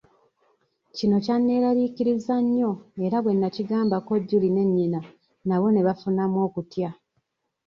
[0.95, 2.71] Kino kyanneraliikiriza nnyo
[3.05, 4.99] era bwe nakigambako Julie ne nnyina
[5.47, 6.89] nabo ne bafunamu okutya.